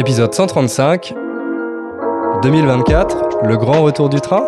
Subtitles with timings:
[0.00, 1.12] Épisode 135,
[2.42, 4.46] 2024, le grand retour du train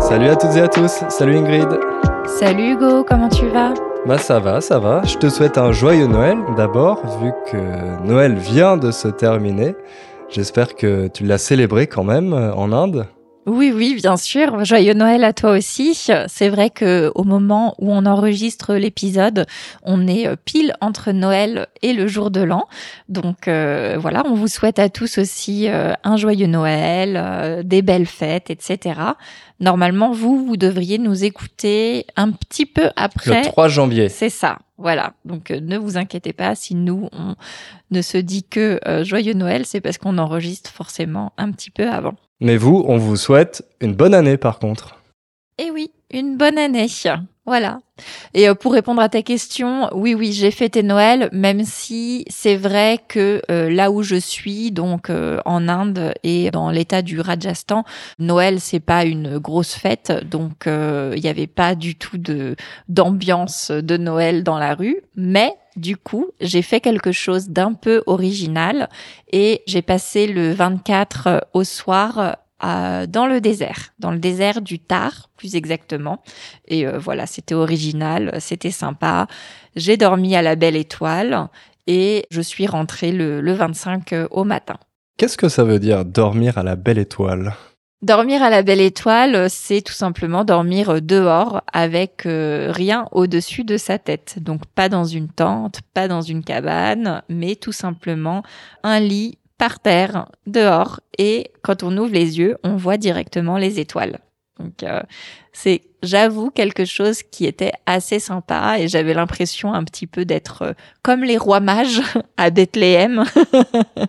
[0.00, 1.68] Salut à toutes et à tous, salut Ingrid
[2.24, 3.74] Salut Hugo, comment tu vas?
[4.06, 5.02] Bah ça va, ça va.
[5.04, 9.76] Je te souhaite un joyeux Noël d'abord, vu que Noël vient de se terminer.
[10.30, 13.06] J'espère que tu l'as célébré quand même euh, en Inde.
[13.46, 14.64] Oui, oui, bien sûr.
[14.64, 15.94] Joyeux Noël à toi aussi.
[15.94, 19.46] C'est vrai que au moment où on enregistre l'épisode,
[19.84, 22.66] on est euh, pile entre Noël et le jour de l'an.
[23.08, 28.06] Donc euh, voilà, on vous souhaite à tous aussi euh, un joyeux Noël, des belles
[28.06, 29.00] fêtes, etc.
[29.60, 33.44] Normalement, vous, vous devriez nous écouter un petit peu après.
[33.44, 34.08] Le 3 janvier.
[34.08, 34.58] C'est ça.
[34.76, 35.12] Voilà.
[35.24, 37.36] Donc ne vous inquiétez pas si nous on
[37.92, 42.16] ne se dit que joyeux Noël, c'est parce qu'on enregistre forcément un petit peu avant.
[42.40, 44.96] Mais vous, on vous souhaite une bonne année par contre.
[45.58, 46.86] Eh oui, une bonne année.
[47.46, 47.78] Voilà.
[48.34, 52.56] Et euh, pour répondre à ta question, oui, oui, j'ai fêté Noël, même si c'est
[52.56, 57.20] vrai que euh, là où je suis, donc euh, en Inde et dans l'état du
[57.20, 57.84] Rajasthan,
[58.18, 62.56] Noël c'est pas une grosse fête, donc il n'y avait pas du tout de
[62.88, 65.00] d'ambiance de Noël dans la rue.
[65.14, 68.88] Mais du coup, j'ai fait quelque chose d'un peu original
[69.32, 75.28] et j'ai passé le 24 au soir dans le désert, dans le désert du Tar,
[75.36, 76.22] plus exactement.
[76.66, 79.26] Et euh, voilà, c'était original, c'était sympa.
[79.74, 81.48] J'ai dormi à la belle étoile
[81.86, 84.76] et je suis rentrée le, le 25 euh, au matin.
[85.18, 87.54] Qu'est-ce que ça veut dire dormir à la belle étoile?
[88.02, 93.78] Dormir à la belle étoile, c'est tout simplement dormir dehors avec euh, rien au-dessus de
[93.78, 94.36] sa tête.
[94.38, 98.42] Donc pas dans une tente, pas dans une cabane, mais tout simplement
[98.82, 103.80] un lit par terre, dehors, et quand on ouvre les yeux, on voit directement les
[103.80, 104.18] étoiles.
[104.58, 105.00] Donc euh,
[105.52, 110.62] c'est, j'avoue, quelque chose qui était assez sympa et j'avais l'impression un petit peu d'être
[110.62, 112.00] euh, comme les rois mages
[112.36, 113.24] à Bethléem.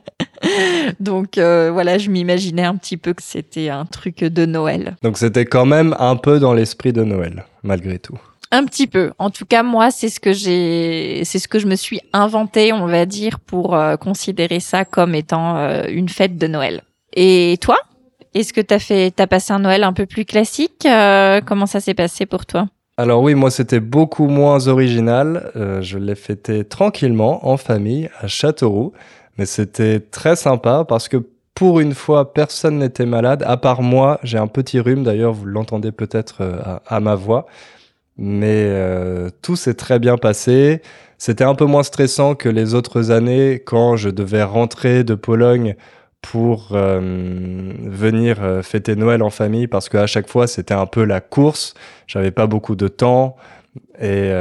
[1.00, 4.96] Donc euh, voilà, je m'imaginais un petit peu que c'était un truc de Noël.
[5.03, 8.19] Donc c'était quand même un peu dans l'esprit de Noël, malgré tout.
[8.52, 9.12] Un petit peu.
[9.19, 12.72] En tout cas, moi, c'est ce que j'ai, c'est ce que je me suis inventé,
[12.72, 16.84] on va dire, pour euh, considérer ça comme étant euh, une fête de Noël.
[17.13, 17.78] Et toi,
[18.33, 21.79] est-ce que t'as fait, t'as passé un Noël un peu plus classique euh, Comment ça
[21.79, 22.67] s'est passé pour toi?
[22.97, 25.51] Alors oui, moi, c'était beaucoup moins original.
[25.81, 28.93] je l'ai fêté tranquillement en famille à Châteauroux,
[29.38, 31.17] mais c'était très sympa parce que
[31.53, 34.19] pour une fois, personne n'était malade, à part moi.
[34.23, 37.45] J'ai un petit rhume, d'ailleurs, vous l'entendez peut-être à ma voix
[38.17, 40.81] mais euh, tout s'est très bien passé.
[41.17, 45.75] C'était un peu moins stressant que les autres années quand je devais rentrer de Pologne
[46.22, 51.03] pour euh, venir euh, fêter Noël en famille parce qu'à chaque fois c'était un peu
[51.03, 51.73] la course.
[52.07, 53.35] J'avais pas beaucoup de temps
[54.01, 54.31] et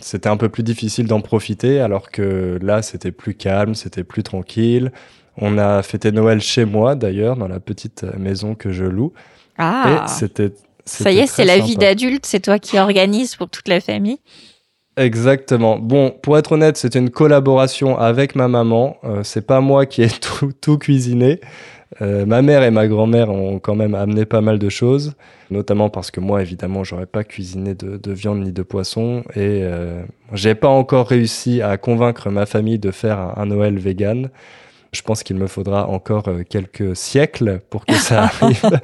[0.00, 4.22] c'était un peu plus difficile d'en profiter alors que là c'était plus calme, c'était plus
[4.22, 4.92] tranquille.
[5.36, 9.12] On a fêté Noël chez moi d'ailleurs dans la petite maison que je loue.
[9.56, 10.04] Ah.
[10.04, 10.52] Et c'était
[10.88, 14.18] ça y est, c'est la vie d'adulte, c'est toi qui organise pour toute la famille.
[14.98, 15.78] Exactement.
[15.78, 18.96] Bon, pour être honnête, c'est une collaboration avec ma maman.
[19.04, 20.08] Euh, c'est pas moi qui ai
[20.60, 21.40] tout, cuisiné.
[22.02, 25.14] Euh, ma mère et ma grand-mère ont quand même amené pas mal de choses,
[25.52, 30.02] notamment parce que moi, évidemment, j'aurais pas cuisiné de, viande ni de poisson, et euh,
[30.32, 34.28] j'ai pas encore réussi à convaincre ma famille de faire un, un Noël vegan.
[34.92, 38.80] Je pense qu'il me faudra encore euh, quelques siècles pour que ça arrive.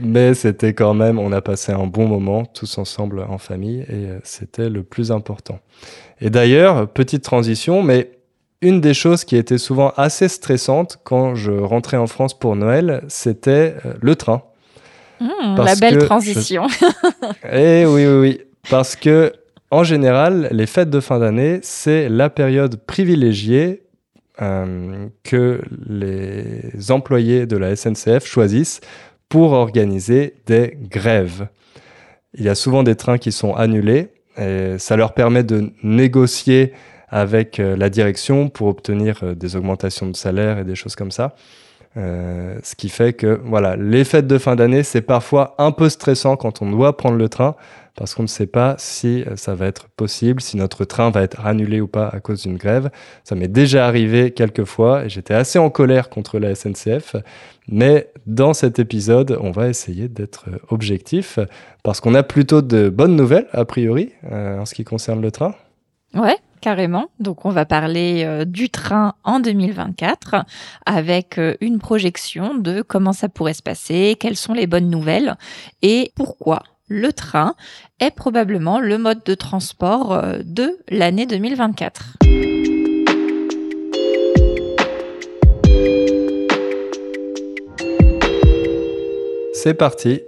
[0.00, 4.06] Mais c'était quand même, on a passé un bon moment tous ensemble en famille et
[4.06, 5.60] euh, c'était le plus important.
[6.20, 8.10] Et d'ailleurs, petite transition, mais
[8.62, 13.02] une des choses qui était souvent assez stressante quand je rentrais en France pour Noël,
[13.08, 14.42] c'était euh, le train.
[15.20, 16.66] Mmh, la belle transition.
[17.52, 18.40] Eh oui, oui, oui.
[18.70, 19.32] Parce que,
[19.70, 23.82] en général, les fêtes de fin d'année, c'est la période privilégiée
[24.42, 28.80] euh, que les employés de la SNCF choisissent
[29.30, 31.48] pour organiser des grèves.
[32.34, 36.72] Il y a souvent des trains qui sont annulés et ça leur permet de négocier
[37.08, 41.10] avec euh, la direction pour obtenir euh, des augmentations de salaire et des choses comme
[41.10, 41.34] ça.
[41.96, 46.36] ce qui fait que voilà, les fêtes de fin d'année, c'est parfois un peu stressant
[46.36, 47.56] quand on doit prendre le train
[48.00, 51.20] parce qu'on ne sait pas si euh, ça va être possible, si notre train va
[51.20, 52.88] être annulé ou pas à cause d'une grève.
[53.24, 57.16] Ça m'est déjà arrivé quelques fois et j'étais assez en colère contre la SNCF.
[57.68, 61.38] Mais dans cet épisode, on va essayer d'être euh, objectif
[61.82, 65.30] parce qu'on a plutôt de bonnes nouvelles, a priori, euh, en ce qui concerne le
[65.30, 65.54] train.
[66.14, 67.10] Ouais, carrément.
[67.18, 70.36] Donc on va parler du train en 2024
[70.86, 75.36] avec une projection de comment ça pourrait se passer, quelles sont les bonnes nouvelles
[75.82, 77.54] et pourquoi le train
[78.00, 82.18] est probablement le mode de transport euh, de l'année 2024.
[89.54, 90.20] C'est parti.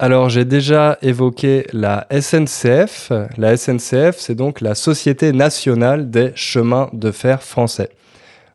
[0.00, 3.12] Alors j'ai déjà évoqué la SNCF.
[3.36, 7.90] La SNCF, c'est donc la Société nationale des chemins de fer français.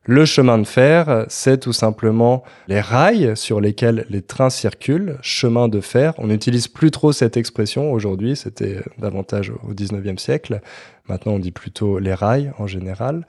[0.07, 5.68] Le chemin de fer, c'est tout simplement les rails sur lesquels les trains circulent, chemin
[5.68, 6.13] de fer.
[6.19, 10.62] On n'utilise plus trop cette expression aujourd'hui, c'était davantage au 19e siècle.
[11.10, 13.25] Maintenant, on dit plutôt les rails en général.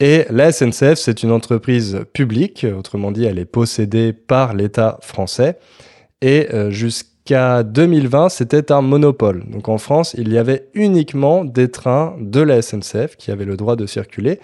[0.00, 5.60] Et la SNCF, c'est une entreprise publique, autrement dit, elle est possédée par l'État français.
[6.20, 9.44] Et euh, jusqu'à 2020, c'était un monopole.
[9.48, 13.56] Donc en France, il y avait uniquement des trains de la SNCF qui avaient le
[13.56, 14.40] droit de circuler.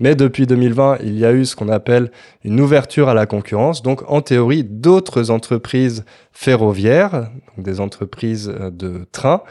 [0.00, 2.10] Mais depuis 2020, il y a eu ce qu'on appelle
[2.42, 3.82] une ouverture à la concurrence.
[3.82, 9.42] Donc, en théorie, d'autres entreprises ferroviaires, des entreprises euh, de trains,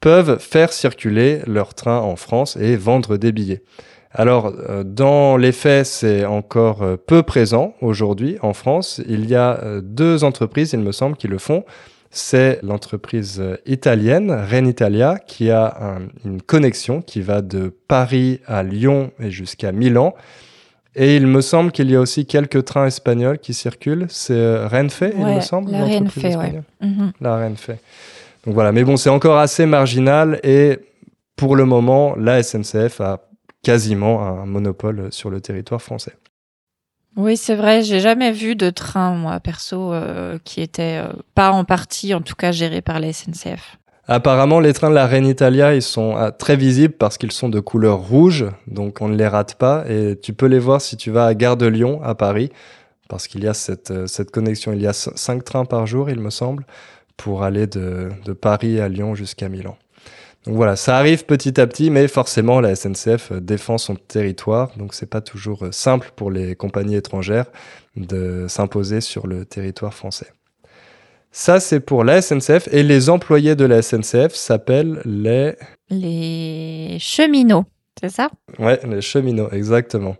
[0.00, 3.62] peuvent faire circuler leurs trains en France et vendre des billets.
[4.10, 9.00] Alors, euh, dans les faits, c'est encore euh, peu présent aujourd'hui en France.
[9.08, 11.64] Il y a deux entreprises, il me semble, qui le font.
[12.10, 19.30] C'est l'entreprise italienne, Renitalia, qui a une connexion qui va de Paris à Lyon et
[19.30, 20.14] jusqu'à Milan.
[20.94, 24.06] Et il me semble qu'il y a aussi quelques trains espagnols qui circulent.
[24.08, 25.70] C'est Renfe, il me semble.
[25.70, 26.62] La Renfe, ouais.
[26.80, 27.12] Mhm.
[27.20, 27.70] La Renfe.
[28.46, 30.78] Donc voilà, mais bon, c'est encore assez marginal et
[31.36, 33.20] pour le moment, la SNCF a
[33.62, 36.14] quasiment un monopole sur le territoire français.
[37.16, 37.82] Oui, c'est vrai.
[37.82, 42.20] J'ai jamais vu de train, moi, perso, euh, qui était euh, pas en partie, en
[42.20, 43.78] tout cas, géré par la SNCF.
[44.06, 47.48] Apparemment, les trains de la Reine Italia, ils sont ah, très visibles parce qu'ils sont
[47.48, 49.84] de couleur rouge, donc on ne les rate pas.
[49.88, 52.50] Et tu peux les voir si tu vas à Gare de Lyon, à Paris,
[53.08, 54.72] parce qu'il y a cette, euh, cette connexion.
[54.72, 56.66] Il y a cinq trains par jour, il me semble,
[57.16, 59.76] pour aller de, de Paris à Lyon jusqu'à Milan.
[60.46, 64.70] Donc voilà, ça arrive petit à petit, mais forcément la SNCF euh, défend son territoire,
[64.76, 67.46] donc c'est pas toujours euh, simple pour les compagnies étrangères
[67.96, 70.28] de s'imposer sur le territoire français.
[71.32, 75.54] Ça, c'est pour la SNCF et les employés de la SNCF s'appellent les...
[75.90, 77.64] Les cheminots,
[78.00, 78.30] c'est ça?
[78.58, 80.16] Ouais, les cheminots, exactement.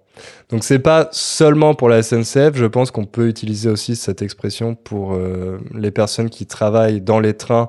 [0.51, 4.75] Donc c'est pas seulement pour la SNCF, je pense qu'on peut utiliser aussi cette expression
[4.75, 7.69] pour euh, les personnes qui travaillent dans les trains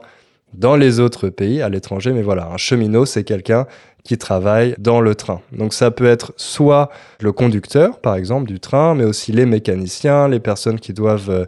[0.53, 2.11] dans les autres pays, à l'étranger.
[2.11, 3.67] Mais voilà, un cheminot, c'est quelqu'un
[4.03, 5.41] qui travaille dans le train.
[5.51, 6.89] Donc ça peut être soit
[7.19, 11.45] le conducteur, par exemple, du train, mais aussi les mécaniciens, les personnes qui doivent euh,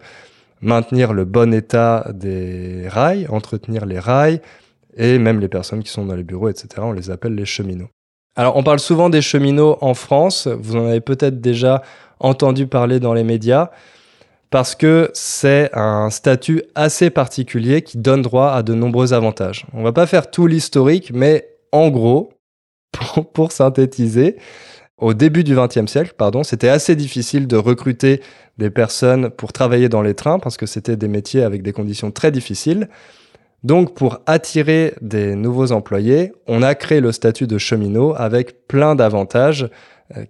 [0.62, 4.42] maintenir le bon état des rails, entretenir les rails,
[4.98, 6.68] et même les personnes qui sont dans les bureaux, etc.
[6.80, 7.90] On les appelle les cheminots.
[8.36, 11.82] Alors on parle souvent des cheminots en France, vous en avez peut-être déjà
[12.20, 13.70] entendu parler dans les médias
[14.50, 19.66] parce que c'est un statut assez particulier qui donne droit à de nombreux avantages.
[19.74, 22.34] On va pas faire tout l'historique, mais en gros,
[23.34, 24.38] pour, synthétiser,
[24.98, 28.22] au début du XXe siècle, pardon, c'était assez difficile de recruter
[28.58, 32.12] des personnes pour travailler dans les trains parce que c'était des métiers avec des conditions
[32.12, 32.90] très difficiles.
[33.64, 38.96] Donc, pour attirer des nouveaux employés, on a créé le statut de cheminot avec plein
[38.96, 39.70] d'avantages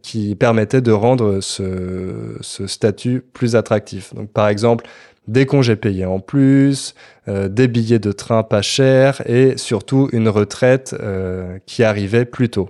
[0.02, 4.14] qui permettait de rendre ce, ce, statut plus attractif.
[4.14, 4.86] Donc, par exemple,
[5.30, 6.96] des congés payés en plus,
[7.28, 12.50] euh, des billets de train pas chers et surtout une retraite euh, qui arrivait plus
[12.50, 12.70] tôt.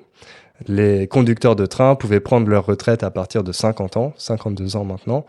[0.68, 4.84] Les conducteurs de train pouvaient prendre leur retraite à partir de 50 ans, 52 ans
[4.84, 5.26] maintenant,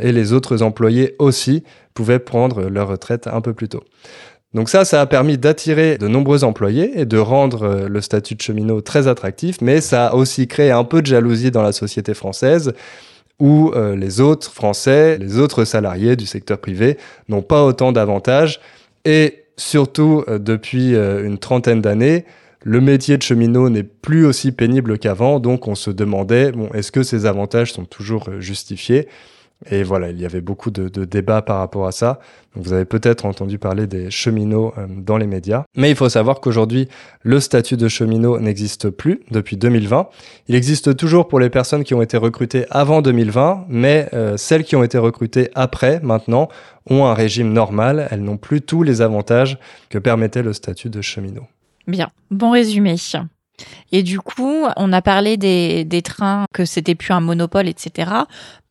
[0.00, 1.62] et les autres employés aussi
[1.94, 3.84] pouvaient prendre leur retraite un peu plus tôt.
[4.54, 8.34] Donc ça, ça a permis d'attirer de nombreux employés et de rendre euh, le statut
[8.34, 11.72] de cheminot très attractif, mais ça a aussi créé un peu de jalousie dans la
[11.72, 12.74] société française
[13.40, 18.60] où euh, les autres Français, les autres salariés du secteur privé n'ont pas autant d'avantages.
[19.06, 22.26] Et surtout euh, depuis une trentaine d'années,
[22.62, 26.92] le métier de cheminot n'est plus aussi pénible qu'avant, donc on se demandait, bon, est-ce
[26.92, 29.08] que ces avantages sont toujours justifiés?
[29.70, 32.20] Et voilà, il y avait beaucoup de, débats par rapport à ça.
[32.54, 35.64] vous avez peut-être entendu parler des cheminots euh, dans les médias.
[35.76, 36.88] Mais il faut savoir qu'aujourd'hui,
[37.22, 40.08] le statut de cheminot n'existe plus depuis 2020.
[40.48, 44.64] Il existe toujours pour les personnes qui ont été recrutées avant 2020, mais euh, celles
[44.64, 46.48] qui ont été recrutées après, maintenant,
[46.88, 48.08] ont un régime normal.
[48.10, 51.46] Elles n'ont plus tous les avantages que permettait le statut de cheminot.
[51.86, 52.96] Bien, bon résumé.
[53.92, 58.10] Et du coup, on a parlé des, trains, que c'était plus un monopole, etc.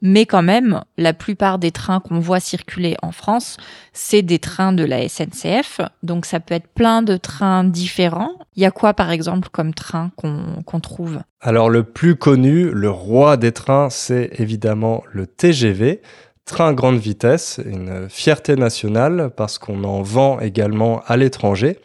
[0.02, 3.58] Mais quand même, la plupart des trains qu'on voit circuler en France,
[3.94, 5.82] c'est des trains de la SNCF.
[6.02, 8.34] Donc ça peut être plein de trains différents.
[8.56, 11.20] Il y a quoi, par exemple, comme train qu'on trouve?
[11.40, 16.02] Alors le plus connu, le roi des trains, c'est évidemment le TGV
[16.46, 21.80] train grande vitesse, une fierté nationale parce qu'on en vend également à l'étranger.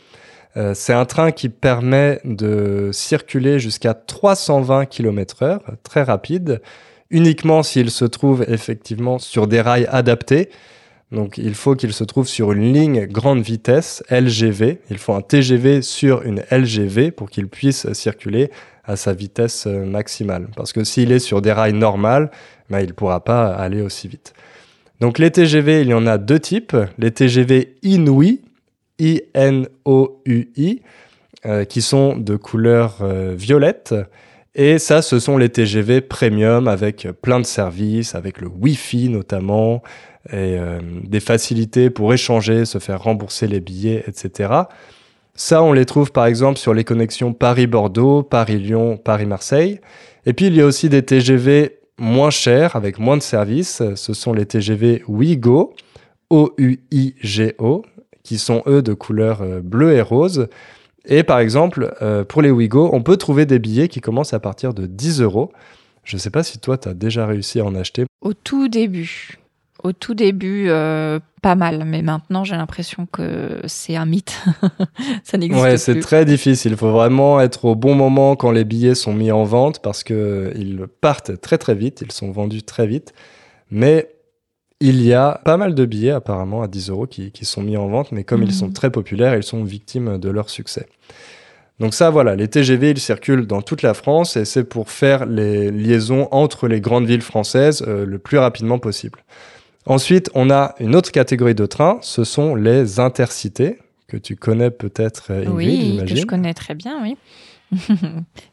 [0.57, 6.63] Euh, c'est un train qui permet de circuler jusqu'à 320 km/h, très rapide,
[7.11, 10.49] uniquement s'il se trouve effectivement sur des rails adaptés.
[11.13, 14.81] Donc il faut qu'il se trouve sur une ligne grande vitesse LGV.
[14.91, 18.51] Il faut un TGV sur une LGV pour qu'il puisse circuler
[18.85, 20.49] à sa vitesse euh, maximale.
[20.57, 22.31] Parce que s'il est sur des rails normales,
[22.71, 24.33] ben, il ne pourra pas aller aussi vite.
[25.01, 26.77] Donc les TGV, il y en a deux types.
[26.99, 28.41] Les TGV Inouï,
[28.99, 30.83] I-N-O-U-I,
[31.45, 33.95] euh, qui sont de couleur euh, violette.
[34.55, 39.83] Et ça, ce sont les TGV premium avec plein de services, avec le Wi-Fi notamment,
[40.31, 44.53] et euh, des facilités pour échanger, se faire rembourser les billets, etc.
[45.35, 49.81] Ça, on les trouve par exemple sur les connexions Paris-Bordeaux, Paris-Lyon, Paris-Marseille.
[50.25, 53.83] Et puis, il y a aussi des TGV moins chers, avec moins de services.
[53.95, 55.75] Ce sont les TGV Ouigo,
[56.31, 57.85] O-U-I-G-O,
[58.27, 60.49] qui sont eux de couleur euh, bleu et rose.
[61.07, 64.41] Et par exemple, euh, pour les Ouigo, on peut trouver des billets qui commencent à
[64.41, 65.53] partir de 10 euros.
[66.03, 68.05] Je ne sais pas si toi, tu as déjà réussi à en acheter.
[68.21, 69.39] Au tout début.
[69.85, 74.43] Au tout début, euh, pas mal, mais maintenant j'ai l'impression que c'est un mythe.
[75.23, 76.73] ça n'existe ouais, c'est très difficile.
[76.73, 80.03] Il faut vraiment être au bon moment quand les billets sont mis en vente parce
[80.03, 83.13] qu'ils partent très très vite, ils sont vendus très vite.
[83.71, 84.16] Mais
[84.81, 87.89] il y a pas mal de billets apparemment à 10 euros qui, sont mis en
[87.89, 88.73] vente, mais comme ils sont mhm.
[88.73, 90.87] très populaires, ils sont victimes de leur succès.
[91.79, 95.27] Donc ça, voilà, les TGV, ils circulent dans toute la France et c'est pour faire
[95.27, 99.21] les liaisons entre les grandes villes françaises euh, le plus rapidement possible.
[99.85, 103.79] Ensuite, on a une autre catégorie de trains, ce sont les intercités,
[104.09, 107.17] que tu connais peut-être, Ingrid, Oui, que je connais très bien, oui.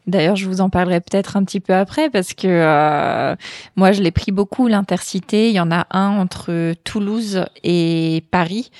[0.08, 3.36] D'ailleurs, je vous en parlerai peut-être un petit peu après parce que euh,
[3.75, 5.50] moi, je l'ai pris beaucoup l'intercité.
[5.50, 8.72] Il y en a un entre Toulouse et Paris.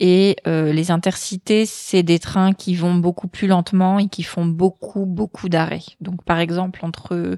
[0.00, 4.46] Et euh, les intercités, c'est des trains qui vont beaucoup plus lentement et qui font
[4.46, 5.84] beaucoup, beaucoup d'arrêts.
[6.00, 7.36] Donc, par exemple, entre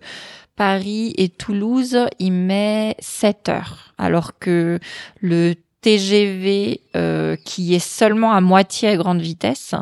[0.56, 3.92] Paris et Toulouse, il met 7 heures.
[3.98, 4.78] Alors que
[5.20, 9.74] le TGV, euh, qui est seulement à moitié à grande vitesse,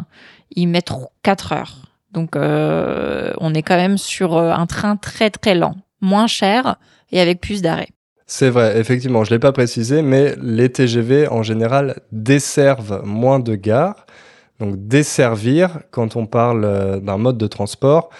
[0.57, 0.83] il met
[1.23, 1.91] 4 heures.
[2.12, 6.76] Donc euh, on est quand même sur euh, un train très très lent, moins cher
[7.11, 7.90] et avec plus d'arrêts.
[8.26, 13.40] C'est vrai, effectivement, je ne l'ai pas précisé, mais les TGV en général desservent moins
[13.40, 14.07] de gares.
[14.59, 18.11] Donc desservir, quand on parle euh, d'un mode de transport,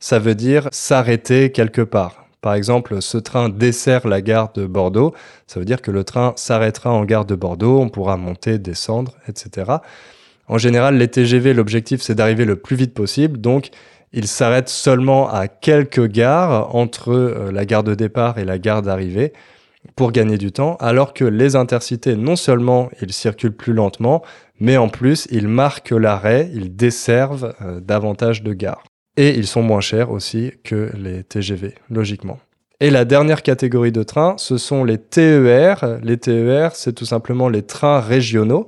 [0.00, 2.26] ça veut dire s'arrêter quelque part.
[2.40, 5.14] Par exemple, ce train dessert la gare de Bordeaux,
[5.46, 9.14] ça veut dire que le train s'arrêtera en gare de Bordeaux, on pourra monter, descendre,
[9.28, 9.76] etc.
[10.52, 13.40] En général, les TGV, l'objectif, c'est d'arriver le plus vite possible.
[13.40, 13.70] Donc,
[14.12, 18.82] ils s'arrêtent seulement à quelques gares entre euh, la gare de départ et la gare
[18.82, 19.32] d'arrivée
[19.96, 24.22] pour gagner du temps, alors que les intercités, non seulement ils circulent plus lentement,
[24.60, 28.84] mais en plus ils marquent l'arrêt, ils desservent euh, davantage de gares.
[29.16, 32.38] Et ils sont moins chers aussi que les TGV, logiquement.
[32.78, 35.98] Et la dernière catégorie de trains, ce sont les TER.
[36.02, 38.66] Les TER, c'est tout simplement les trains régionaux.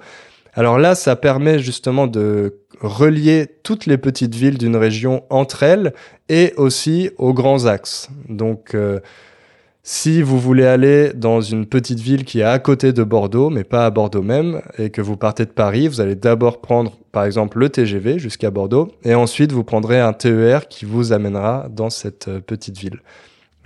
[0.54, 5.92] Alors là, ça permet justement de relier toutes les petites villes d'une région entre elles
[6.28, 8.08] et aussi aux grands axes.
[8.28, 9.00] Donc, euh,
[9.82, 13.64] si vous voulez aller dans une petite ville qui est à côté de Bordeaux, mais
[13.64, 17.24] pas à Bordeaux même, et que vous partez de Paris, vous allez d'abord prendre, par
[17.24, 21.90] exemple, le TGV jusqu'à Bordeaux, et ensuite vous prendrez un TER qui vous amènera dans
[21.90, 23.00] cette euh, petite ville.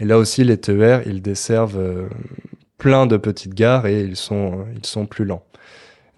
[0.01, 2.09] Et là aussi, les TER, ils desservent euh,
[2.79, 5.45] plein de petites gares et ils sont, ils sont plus lents.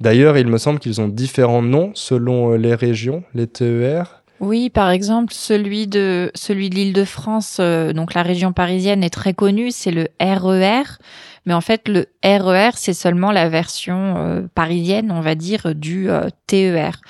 [0.00, 4.22] D'ailleurs, il me semble qu'ils ont différents noms selon euh, les régions, les TER.
[4.40, 9.34] Oui, par exemple, celui de celui de l'Île-de-France, euh, donc la région parisienne est très
[9.34, 10.84] connue, c'est le RER.
[10.84, 11.02] E
[11.44, 15.74] Mais en fait, le RER, e c'est seulement la version euh, parisienne, on va dire,
[15.74, 16.08] du
[16.46, 17.02] TER.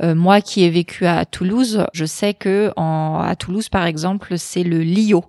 [0.00, 4.64] moi, qui ai vécu à Toulouse, je sais que en, à Toulouse, par exemple, c'est
[4.64, 5.24] le LIO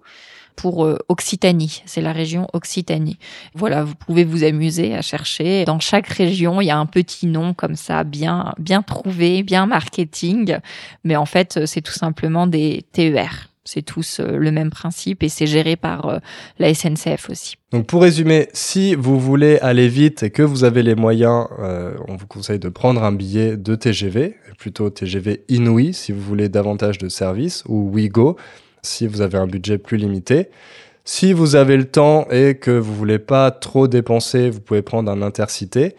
[0.60, 1.84] pour euh, Occitanie.
[1.86, 3.18] C'est la région Occitanie.
[3.56, 5.64] Voilà, vous pouvez vous amuser à chercher.
[5.64, 9.68] Dans chaque région, il y a un petit nom comme ça, bien, bien trouvé, bien
[9.68, 10.58] marketing.
[11.06, 13.48] Mais en fait, c'est tout simplement des TER.
[13.64, 16.18] C'est tous euh, le même principe et c'est géré par euh,
[16.58, 17.56] la SNCF aussi.
[17.72, 21.48] Donc pour résumer, si vous voulez aller vite et que vous avez les moyens,
[22.08, 26.50] on vous conseille de prendre un billet de TGV, plutôt TGV Inouï si vous voulez
[26.50, 28.38] davantage de services, ou Ouigo
[28.82, 30.50] si vous avez un budget plus limité.
[31.06, 35.12] Si vous avez le temps et que vous voulez pas trop dépenser, vous pouvez prendre
[35.12, 35.96] un intercité.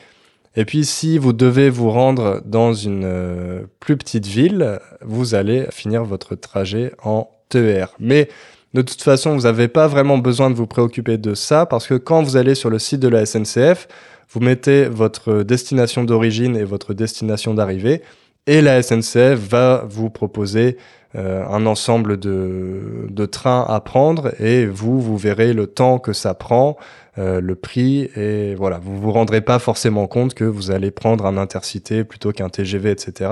[0.57, 5.67] Et puis si vous devez vous rendre dans une euh, plus petite ville, vous allez
[5.71, 7.95] finir votre trajet en TER.
[7.99, 8.29] Mais
[8.75, 11.95] de toute façon, vous n'avez pas vraiment besoin de vous préoccuper de ça parce que
[11.95, 13.89] quand vous allez sur le site de la SNCF,
[14.33, 18.03] vous mettez votre destination d'origine et votre destination d'arrivée
[18.47, 20.77] et la SNCF va vous proposer
[21.17, 26.13] euh, un ensemble de, de, trains à prendre et vous, vous verrez le temps que
[26.13, 26.77] ça prend,
[27.19, 31.27] euh, le prix et voilà, vous vous rendrez pas forcément compte que vous allez prendre
[31.27, 33.31] un intercité plutôt qu'un TGV, etc.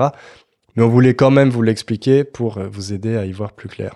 [0.75, 3.95] Mais on voulait quand même vous l'expliquer pour vous aider à y voir plus clair.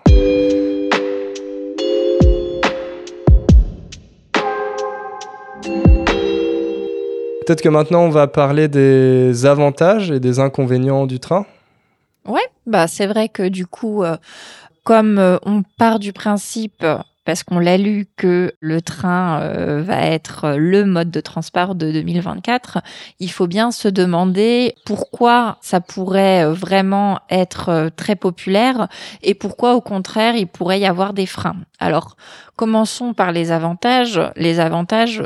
[7.45, 11.45] Peut-être que maintenant on va parler des avantages et des inconvénients du train.
[12.25, 14.15] Ouais, bah c'est vrai que du coup, euh,
[14.85, 16.85] comme euh, on part du principe,
[17.25, 21.91] parce qu'on l'a lu, que le train euh, va être le mode de transport de
[21.91, 22.79] 2024,
[23.19, 28.87] il faut bien se demander pourquoi ça pourrait vraiment être très populaire
[29.21, 31.57] et pourquoi au contraire il pourrait y avoir des freins.
[31.79, 32.15] Alors,
[32.55, 34.21] commençons par les avantages.
[34.37, 35.23] Les avantages,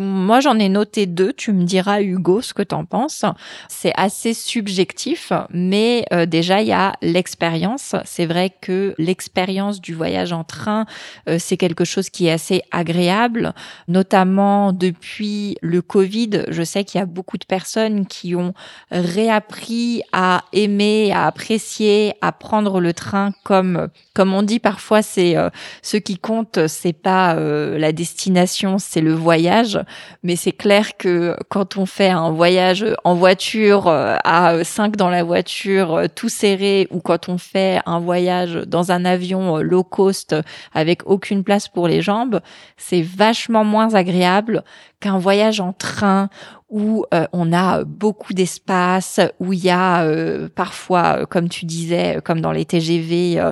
[0.00, 1.32] moi, j'en ai noté deux.
[1.32, 3.24] Tu me diras, Hugo, ce que t'en penses.
[3.68, 7.94] C'est assez subjectif, mais euh, déjà, il y a l'expérience.
[8.04, 10.86] C'est vrai que l'expérience du voyage en train,
[11.28, 13.52] euh, c'est quelque chose qui est assez agréable,
[13.88, 16.44] notamment depuis le Covid.
[16.48, 18.54] Je sais qu'il y a beaucoup de personnes qui ont
[18.90, 25.36] réappris à aimer, à apprécier, à prendre le train comme, comme on dit parfois, c'est
[25.36, 25.50] euh,
[25.82, 29.78] ce qui compte, c'est pas la destination, c'est le voyage.
[30.22, 35.10] Mais c'est clair que quand on fait un voyage en voiture euh, à 5 dans
[35.10, 39.62] la voiture, euh, tout serré, ou quand on fait un voyage dans un avion euh,
[39.62, 40.34] low cost
[40.72, 42.40] avec aucune place pour les jambes,
[42.76, 44.64] c'est vachement moins agréable
[45.00, 46.28] qu'un voyage en train
[46.68, 50.06] où on a beaucoup d'espace, où il y a
[50.54, 53.42] parfois, comme tu disais, comme dans les TGV,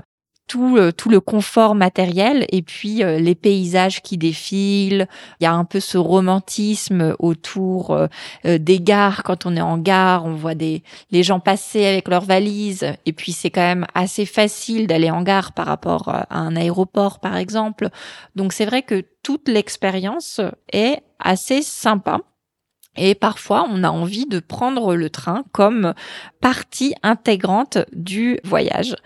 [0.49, 5.07] tout, euh, tout le confort matériel et puis euh, les paysages qui défilent.
[5.41, 8.09] Il y a un peu ce romantisme autour euh,
[8.45, 9.23] des gares.
[9.23, 13.13] Quand on est en gare, on voit des les gens passer avec leurs valises et
[13.13, 17.37] puis c'est quand même assez facile d'aller en gare par rapport à un aéroport par
[17.37, 17.91] exemple.
[18.35, 20.41] Donc c'est vrai que toute l'expérience
[20.73, 22.21] est assez sympa.
[22.97, 25.95] Et parfois, on a envie de prendre le train comme
[26.41, 28.97] partie intégrante du voyage.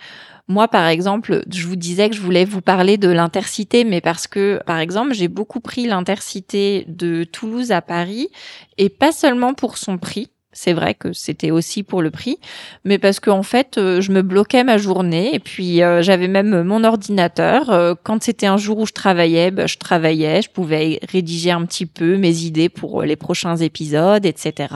[0.49, 4.27] Moi, par exemple, je vous disais que je voulais vous parler de l'intercité, mais parce
[4.27, 8.29] que, par exemple, j'ai beaucoup pris l'intercité de Toulouse à Paris,
[8.77, 12.39] et pas seulement pour son prix, c'est vrai que c'était aussi pour le prix,
[12.85, 16.29] mais parce qu'en en fait, euh, je me bloquais ma journée et puis euh, j'avais
[16.29, 17.71] même mon ordinateur.
[17.71, 21.65] Euh, quand c'était un jour où je travaillais, bah, je travaillais, je pouvais rédiger un
[21.65, 24.75] petit peu mes idées pour les prochains épisodes, etc.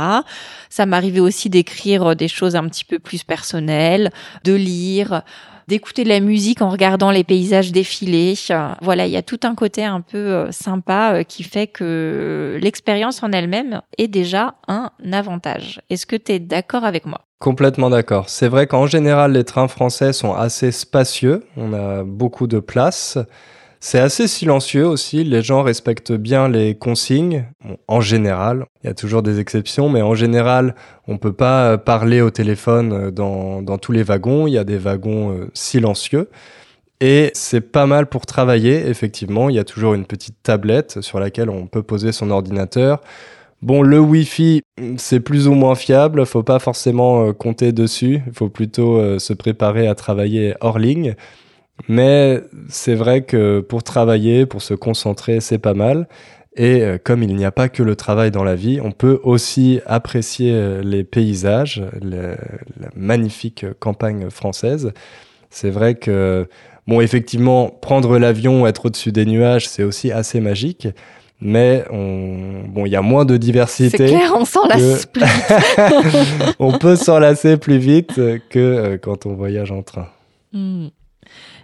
[0.70, 4.10] Ça m'arrivait aussi d'écrire des choses un petit peu plus personnelles,
[4.44, 5.22] de lire
[5.68, 8.34] d'écouter de la musique en regardant les paysages défiler.
[8.82, 12.58] Voilà, il y a tout un côté un peu euh, sympa euh, qui fait que
[12.60, 15.80] l'expérience en elle-même est déjà un avantage.
[15.90, 17.22] Est-ce que tu es d'accord avec moi?
[17.38, 18.28] Complètement d'accord.
[18.28, 21.44] C'est vrai qu'en général, les trains français sont assez spacieux.
[21.56, 23.18] On a beaucoup de place.
[23.80, 27.44] C'est assez silencieux aussi, les gens respectent bien les consignes,
[27.88, 30.74] en général, il y a toujours des exceptions, mais en général,
[31.06, 34.58] on peut pas euh, parler au téléphone euh, dans, dans tous les wagons, il y
[34.58, 36.30] a des wagons euh, silencieux.
[37.00, 41.20] Et c'est pas mal pour travailler, effectivement, il y a toujours une petite tablette sur
[41.20, 43.02] laquelle on peut poser son ordinateur.
[43.60, 44.62] Bon, le Wi-Fi,
[44.96, 49.88] c'est plus ou moins fiable, faut pas forcément compter dessus, il faut plutôt se préparer
[49.88, 51.14] à travailler hors ligne.
[51.88, 56.08] Mais c'est vrai que pour travailler, pour se concentrer, c'est pas mal.
[56.56, 59.20] Et euh, comme il n'y a pas que le travail dans la vie, on peut
[59.22, 62.36] aussi apprécier euh, les paysages, la
[62.94, 64.92] magnifique campagne française.
[65.50, 66.48] C'est vrai que,
[66.86, 70.88] bon, effectivement, prendre l'avion, être au-dessus des nuages, c'est aussi assez magique.
[71.40, 72.64] Mais on...
[72.66, 73.98] bon, il y a moins de diversité.
[73.98, 76.56] C'est clair, on s'enlace plus vite.
[76.58, 78.14] on peut s'enlacer plus vite
[78.48, 80.08] que euh, quand on voyage en train.
[80.52, 80.86] Hmm.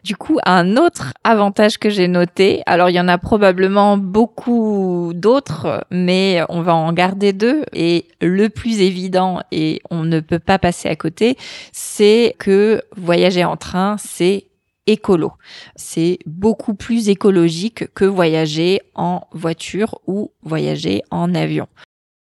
[0.04, 5.12] Du coup, un autre avantage que j'ai noté, alors il y en a probablement beaucoup
[5.14, 7.64] d'autres, mais on va en garder deux.
[7.72, 11.36] Et le plus évident, et on ne peut pas passer à côté,
[11.70, 14.46] c'est que voyager en train, c'est
[14.88, 15.32] écolo.
[15.76, 21.68] C'est beaucoup plus écologique que voyager en voiture ou voyager en avion.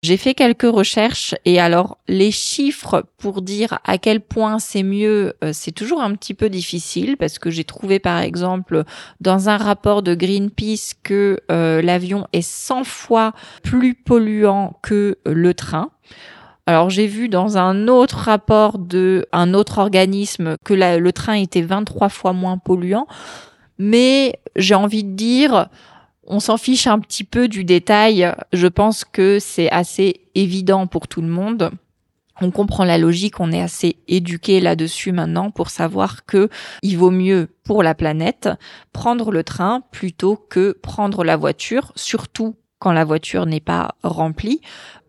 [0.03, 5.35] J'ai fait quelques recherches et alors les chiffres pour dire à quel point c'est mieux,
[5.43, 8.83] euh, c'est toujours un petit peu difficile parce que j'ai trouvé par exemple
[9.19, 15.53] dans un rapport de Greenpeace que euh, l'avion est 100 fois plus polluant que le
[15.53, 15.91] train.
[16.65, 21.61] Alors j'ai vu dans un autre rapport de un autre organisme que le train était
[21.61, 23.05] 23 fois moins polluant.
[23.77, 25.69] Mais j'ai envie de dire,
[26.27, 28.33] on s'en fiche un petit peu du détail.
[28.53, 31.71] Je pense que c'est assez évident pour tout le monde.
[32.39, 36.49] On comprend la logique, on est assez éduqué là-dessus maintenant pour savoir que
[36.81, 38.49] il vaut mieux pour la planète
[38.93, 44.61] prendre le train plutôt que prendre la voiture, surtout quand la voiture n'est pas remplie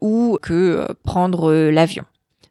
[0.02, 2.04] ou que prendre l'avion.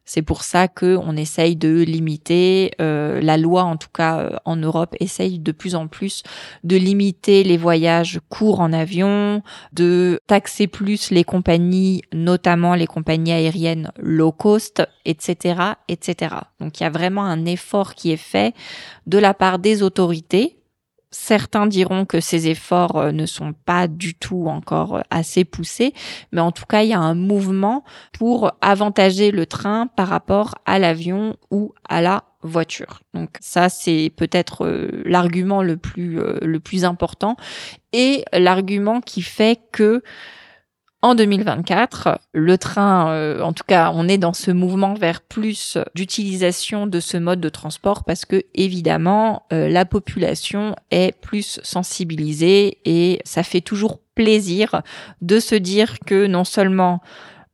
[0.06, 4.36] C'est pour ça que on essaye de limiter, euh, la loi en tout cas euh,
[4.46, 6.24] en Europe essaye de plus en plus
[6.64, 13.32] de limiter les voyages courts en avion, de taxer plus les compagnies, notamment les compagnies
[13.32, 16.36] aériennes low cost, etc., etc.
[16.60, 18.56] Donc il y a vraiment un effort qui est fait
[19.08, 20.61] de la part des autorités
[21.12, 25.94] Certains diront que ces efforts euh, ne sont pas du tout encore euh, assez poussés,
[26.32, 30.56] mais en tout cas, il y a un mouvement pour avantager le train par rapport
[30.66, 33.02] à l'avion ou à la voiture.
[33.14, 37.36] Donc ça, c'est peut-être euh, l'argument le plus le plus important
[37.94, 40.02] et l'argument qui fait que
[41.04, 45.80] en 2024, le train, euh, en tout cas, on est dans ce mouvement vers plus
[45.96, 52.78] d'utilisation de ce mode de transport parce que évidemment, euh, la population est plus sensibilisée
[52.86, 54.84] et ça fait toujours plaisir
[55.22, 57.02] de se dire que non seulement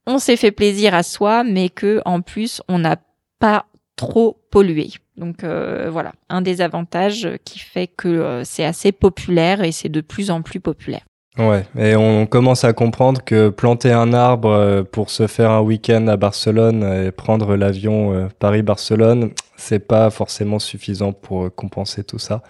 [0.06, 2.98] on s'est fait plaisir à soi, mais que en plus on n'a
[3.40, 4.90] pas trop pollué.
[5.16, 10.02] Donc euh, voilà, un des avantages qui fait que c'est assez populaire et c'est de
[10.02, 11.06] plus en plus populaire.
[11.38, 15.62] Ouais, et on commence à comprendre que planter un arbre euh, pour se faire un
[15.62, 22.04] week-end à Barcelone et prendre l'avion euh, Paris-Barcelone, c'est pas forcément suffisant pour euh, compenser
[22.04, 22.42] tout ça.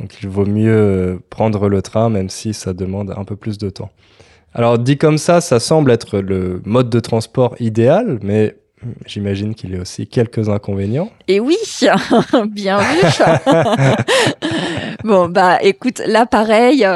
[0.00, 3.70] Donc il vaut mieux prendre le train, même si ça demande un peu plus de
[3.70, 3.90] temps.
[4.52, 8.56] Alors dit comme ça, ça semble être le mode de transport idéal, mais
[9.06, 11.10] J'imagine qu'il y a aussi quelques inconvénients.
[11.26, 11.56] Et oui,
[12.50, 13.00] bien vu.
[15.04, 16.86] bon, bah écoute, là pareil,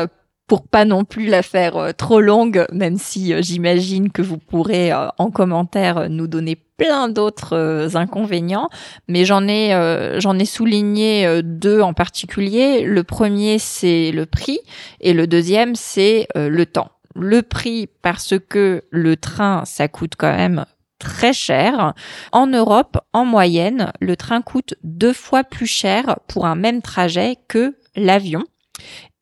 [0.48, 4.38] pour pas non plus la faire euh, trop longue, même si euh, j'imagine que vous
[4.38, 8.68] pourrez euh, en commentaire nous donner plein d'autres inconvénients,
[9.08, 9.72] mais j'en ai
[10.20, 12.84] j'en ai souligné deux en particulier.
[12.84, 14.60] Le premier c'est le prix
[15.00, 16.92] et le deuxième c'est le temps.
[17.16, 20.66] Le prix parce que le train ça coûte quand même
[21.00, 21.94] très cher.
[22.30, 27.38] En Europe, en moyenne, le train coûte deux fois plus cher pour un même trajet
[27.48, 28.44] que l'avion.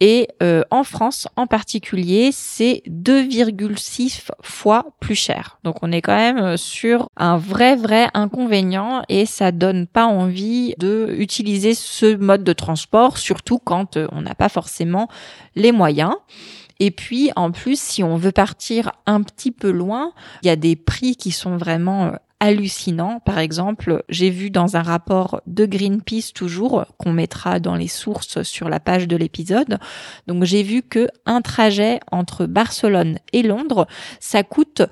[0.01, 5.59] Et euh, en France, en particulier, c'est 2,6 fois plus cher.
[5.65, 10.05] Donc on est quand même euh, sur un vrai vrai inconvénient et ça donne pas
[10.05, 15.09] envie de utiliser ce mode de transport, surtout quand euh, on n'a pas forcément
[15.55, 16.15] les moyens.
[16.79, 20.57] Et puis, en plus, si on veut partir un petit peu loin, il y a
[20.57, 23.21] des prix qui sont vraiment hallucinant.
[23.21, 28.43] Par exemple, j'ai vu dans un rapport de Greenpeace toujours qu'on mettra dans les sources
[28.43, 29.79] sur la page de l'épisode.
[30.27, 33.87] Donc j'ai vu que un trajet entre Barcelone et Londres,
[34.21, 34.83] ça coûte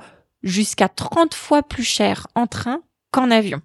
[0.42, 2.80] jusqu'à 30 fois plus cher en train
[3.10, 3.60] qu'en avion.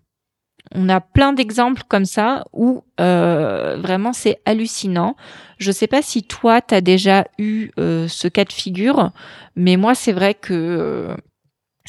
[0.76, 5.16] On a plein d'exemples comme ça où euh, vraiment c'est hallucinant.
[5.58, 9.12] Je sais pas si toi tu as déjà eu euh, ce cas de figure,
[9.56, 11.16] mais moi c'est vrai que euh,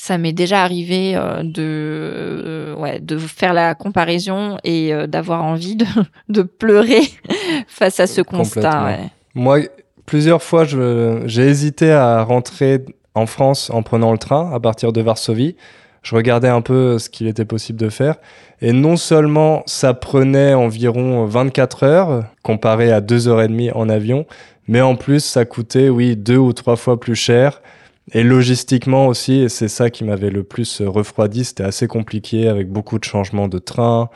[0.01, 5.45] ça m'est déjà arrivé euh, de euh, ouais de faire la comparaison et euh, d'avoir
[5.45, 5.85] envie de,
[6.31, 7.03] de pleurer
[7.69, 8.85] face à ce constat.
[8.87, 9.01] Ouais.
[9.35, 9.59] Moi,
[10.07, 12.83] plusieurs fois, j'ai hésité à rentrer
[13.15, 15.55] en France en prenant le train à partir de Varsovie.
[16.03, 18.15] Je regardais un peu ce qu'il était possible de faire.
[18.63, 23.91] Et non seulement ça prenait environ 24 heures comparé à 2 heures et demie en
[23.91, 24.25] avion,
[24.67, 27.61] mais en plus ça coûtait, oui, deux ou trois fois plus cher
[28.13, 32.69] et logistiquement aussi, et c'est ça qui m'avait le plus refroidi, c'était assez compliqué avec
[32.69, 34.11] beaucoup de changements de train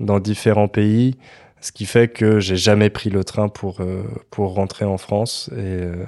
[0.00, 1.16] dans différents pays,
[1.60, 5.48] ce qui fait que j'ai jamais pris le train pour, euh, pour rentrer en France
[5.52, 6.04] et euh,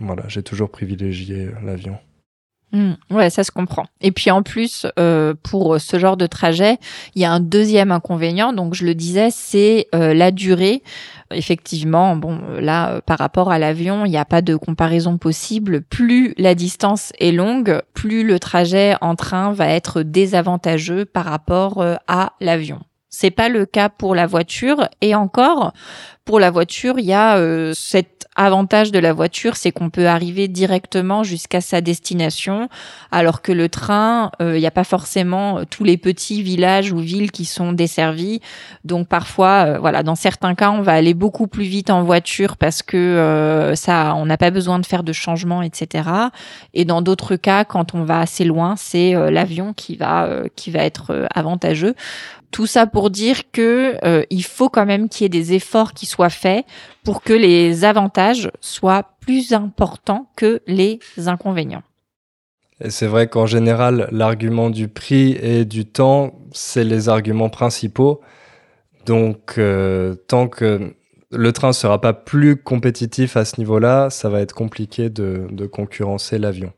[0.00, 1.98] voilà, j'ai toujours privilégié l'avion.
[2.74, 3.84] Mmh, ouais, ça se comprend.
[4.00, 6.78] Et puis en plus, euh, pour ce genre de trajet,
[7.14, 8.52] il y a un deuxième inconvénient.
[8.52, 10.82] Donc je le disais, c'est euh, la durée.
[11.30, 15.82] Effectivement, bon, là, par rapport à l'avion, il n'y a pas de comparaison possible.
[15.82, 21.80] Plus la distance est longue, plus le trajet en train va être désavantageux par rapport
[21.80, 22.80] euh, à l'avion.
[23.08, 24.88] C'est pas le cas pour la voiture.
[25.00, 25.72] Et encore,
[26.24, 30.08] pour la voiture, il y a euh, cet avantage de la voiture, c'est qu'on peut
[30.08, 32.68] arriver directement jusqu'à sa destination,
[33.12, 36.92] alors que le train, euh, il n'y a pas forcément euh, tous les petits villages
[36.92, 38.40] ou villes qui sont desservis.
[38.84, 42.82] Donc parfois, voilà, dans certains cas, on va aller beaucoup plus vite en voiture parce
[42.82, 46.08] que ça, on n'a pas besoin de faire de changements, etc.
[46.72, 50.80] Et dans d'autres cas, quand on va assez loin, c'est l'avion qui va qui va
[50.80, 51.94] être avantageux.
[52.50, 53.98] Tout ça pour dire que
[54.30, 56.64] il faut quand même qu'il y ait des efforts qui soit fait
[57.04, 61.82] pour que les avantages soient plus importants que les inconvénients.
[62.80, 68.20] Et c'est vrai qu'en général, l'argument du prix et du temps, c'est les arguments principaux.
[69.06, 70.94] Donc, euh, tant que
[71.30, 75.66] le train ne sera pas plus compétitif à ce niveau-là, ça va être compliqué de
[75.66, 76.72] concurrencer l'avion.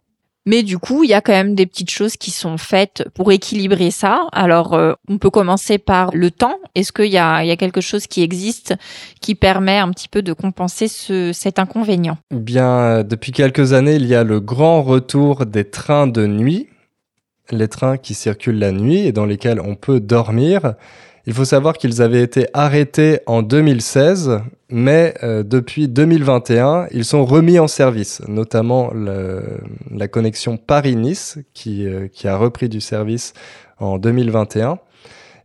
[0.46, 3.32] Mais du coup, il y a quand même des petites choses qui sont faites pour
[3.32, 4.28] équilibrer ça.
[4.32, 6.58] Alors, euh, on peut commencer par le temps.
[6.76, 8.74] Est-ce qu'il y a, y a quelque chose qui existe
[9.20, 12.16] qui permet un petit peu de compenser ce, cet inconvénient?
[12.30, 16.68] Bien, euh, depuis quelques années, il y a le grand retour des trains de nuit.
[17.50, 20.74] Les trains qui circulent la nuit et dans lesquels on peut dormir.
[21.28, 27.24] Il faut savoir qu'ils avaient été arrêtés en 2016, mais euh, depuis 2021, ils sont
[27.24, 33.32] remis en service, notamment la connexion Paris-Nice, qui, euh, qui a repris du service
[33.80, 34.78] en 2021.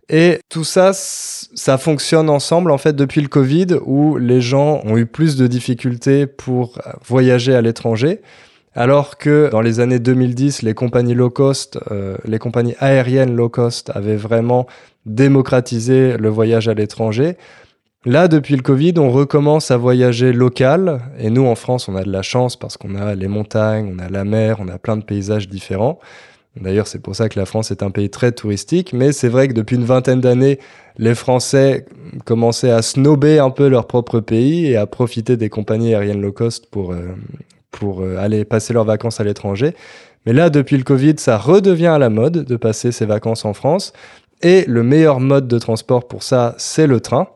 [0.09, 4.97] Et tout ça, ça fonctionne ensemble en fait depuis le Covid où les gens ont
[4.97, 8.21] eu plus de difficultés pour voyager à l'étranger.
[8.73, 13.49] Alors que dans les années 2010, les compagnies low cost, euh, les compagnies aériennes low
[13.49, 14.65] cost avaient vraiment
[15.05, 17.35] démocratisé le voyage à l'étranger.
[18.05, 21.01] Là, depuis le Covid, on recommence à voyager local.
[21.19, 23.99] Et nous, en France, on a de la chance parce qu'on a les montagnes, on
[23.99, 25.99] a la mer, on a plein de paysages différents.
[26.59, 28.93] D'ailleurs, c'est pour ça que la France est un pays très touristique.
[28.93, 30.59] Mais c'est vrai que depuis une vingtaine d'années,
[30.97, 31.85] les Français
[32.25, 36.31] commençaient à snober un peu leur propre pays et à profiter des compagnies aériennes low
[36.31, 37.15] cost pour, euh,
[37.71, 39.73] pour euh, aller passer leurs vacances à l'étranger.
[40.25, 43.53] Mais là, depuis le Covid, ça redevient à la mode de passer ses vacances en
[43.53, 43.93] France.
[44.43, 47.27] Et le meilleur mode de transport pour ça, c'est le train.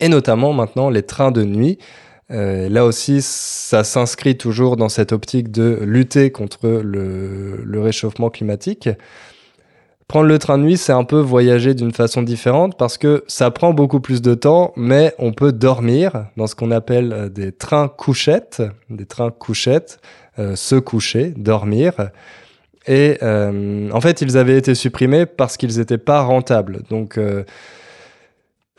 [0.00, 1.78] Et notamment maintenant les trains de nuit.
[2.30, 8.30] Euh, là aussi, ça s'inscrit toujours dans cette optique de lutter contre le, le réchauffement
[8.30, 8.88] climatique.
[10.12, 13.50] Prendre le train de nuit, c'est un peu voyager d'une façon différente parce que ça
[13.50, 17.50] prend beaucoup plus de temps, mais on peut dormir dans ce qu'on appelle euh, des
[17.50, 20.00] trains couchettes, des trains couchettes,
[20.38, 21.94] euh, se coucher, dormir.
[22.86, 26.82] Et euh, en fait, ils avaient été supprimés parce qu'ils n'étaient pas rentables.
[26.90, 27.18] Donc,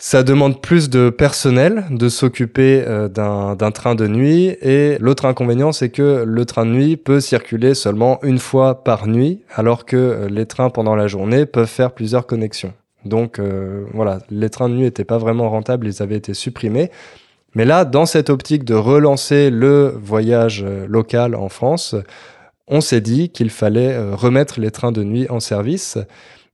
[0.05, 5.71] ça demande plus de personnel de s'occuper euh, d'un train de nuit et l'autre inconvénient
[5.71, 9.95] c'est que le train de nuit peut circuler seulement une fois par nuit alors que
[9.95, 12.73] euh, les trains pendant la journée peuvent faire plusieurs connexions.
[13.05, 16.91] Donc euh, voilà, les trains de nuit n'étaient pas vraiment rentables, ils avaient été supprimés.
[17.55, 21.95] Mais là, dans cette optique de relancer le voyage local en France,
[22.67, 25.97] on s'est dit qu'il fallait remettre les trains de nuit en service.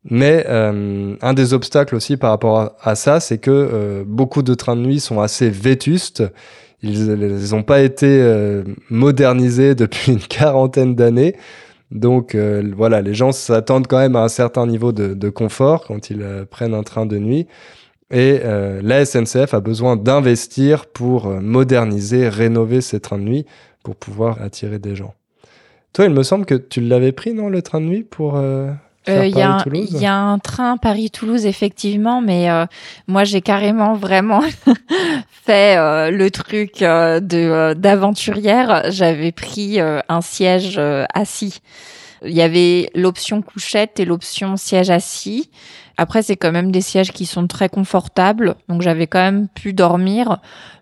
[0.10, 4.54] Mais euh, un des obstacles aussi par rapport à, ça, c'est que euh, beaucoup de
[4.54, 6.24] trains de nuit sont assez vétustes.
[6.82, 11.36] Ils n'ont pas été euh, modernisés depuis une quarantaine d'années.
[11.91, 16.12] Donc voilà, les gens s'attendent quand même à un certain niveau de, de confort quand
[16.12, 17.48] ils prennent un train de nuit.
[18.12, 18.41] Et
[18.84, 23.48] la SNCF a besoin d'investir pour moderniser, rénover ces trains de nuit
[23.82, 25.15] pour pouvoir attirer des gens.
[25.91, 28.39] Toi, il me semble que tu l'avais pris, non, le train de nuit pour
[29.07, 32.65] il euh, y, a un train Paris-Toulouse, effectivement, mais euh,
[33.07, 34.41] moi, j'ai carrément vraiment
[35.45, 38.83] fait euh, le truc de d'aventurière.
[38.89, 40.79] J'avais pris un siège
[41.13, 41.59] assis.
[42.25, 45.49] Il y avait l'option couchette et l'option siège assis.
[45.99, 49.73] Après, c'est quand même des sièges qui sont très confortables, donc j'avais quand même pu
[49.73, 50.38] dormir.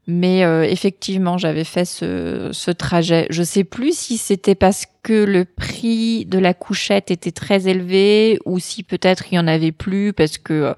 [0.06, 3.26] Mais euh, effectivement, j'avais fait ce, trajet.
[3.32, 8.38] Je sais plus si c'était parce que le prix de la couchette était très élevé
[8.46, 10.74] ou si peut-être il y en avait plus parce que euh,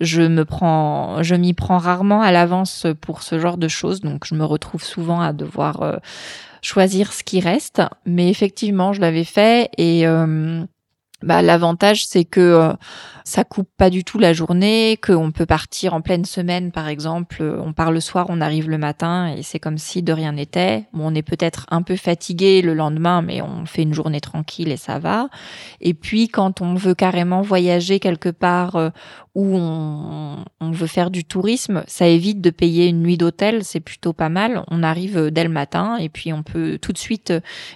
[0.00, 4.00] je me prends, je m'y prends rarement à l'avance pour ce genre de choses.
[4.00, 5.96] Donc, je me retrouve souvent à devoir euh,
[6.62, 7.82] choisir ce qui reste.
[8.06, 10.06] Mais effectivement, je l'avais fait et
[11.24, 12.72] bah, l'avantage c'est que euh,
[13.24, 17.42] ça coupe pas du tout la journée, qu'on peut partir en pleine semaine par exemple,
[17.42, 20.84] on part le soir, on arrive le matin et c'est comme si de rien n'était.
[20.92, 24.70] Bon, on est peut-être un peu fatigué le lendemain, mais on fait une journée tranquille
[24.70, 25.28] et ça va.
[25.80, 28.90] Et puis quand on veut carrément voyager quelque part euh,
[29.34, 34.12] où on, veut faire du tourisme, ça évite de payer une nuit d'hôtel, c'est plutôt
[34.12, 34.64] pas mal.
[34.68, 37.32] On arrive dès le matin et puis on peut tout de suite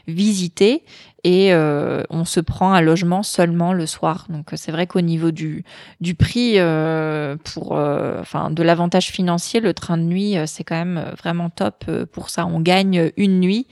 [0.07, 0.83] visiter
[1.25, 4.27] et euh, on se prend un logement seulement le soir.
[4.29, 5.65] Donc c'est vrai qu'au niveau du,
[6.01, 10.77] du prix euh, pour euh, enfin de l'avantage financier, le train de nuit c'est quand
[10.77, 12.47] même vraiment top pour ça.
[12.47, 13.67] On gagne une nuit.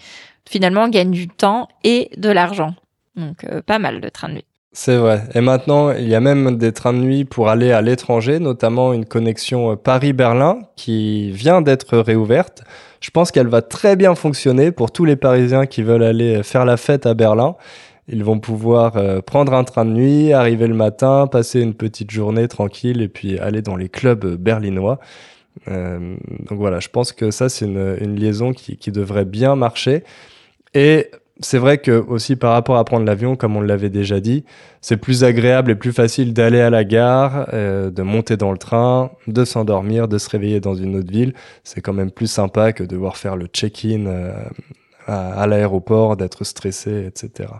[0.48, 2.74] Finalement, on gagne du temps et de l'argent.
[3.16, 4.44] Donc pas mal de train de nuit.
[4.78, 5.22] C'est vrai.
[5.34, 8.92] Et maintenant, il y a même des trains de nuit pour aller à l'étranger, notamment
[8.92, 12.62] une connexion Paris-Berlin qui vient d'être réouverte.
[13.00, 16.66] Je pense qu'elle va très bien fonctionner pour tous les Parisiens qui veulent aller faire
[16.66, 17.56] la fête à Berlin.
[18.08, 22.10] Ils vont pouvoir euh, prendre un train de nuit, arriver le matin, passer une petite
[22.10, 24.98] journée tranquille et puis aller dans les clubs berlinois.
[25.66, 26.18] donc
[26.50, 30.04] voilà, je pense que ça, c'est une, une, liaison qui, qui devrait bien marcher.
[30.74, 34.44] Et c'est vrai que aussi par rapport à prendre l'avion, comme on l'avait déjà dit,
[34.80, 38.58] c'est plus agréable et plus facile d'aller à la gare, euh, de monter dans le
[38.58, 41.34] train, de s'endormir, de se réveiller dans une autre ville.
[41.62, 44.32] C'est quand même plus sympa que de devoir faire le check-in euh,
[45.06, 47.50] à l'aéroport, d'être stressé, etc.